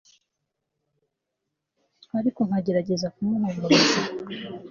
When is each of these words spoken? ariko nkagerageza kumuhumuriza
ariko 2.19 2.39
nkagerageza 2.47 3.07
kumuhumuriza 3.15 4.01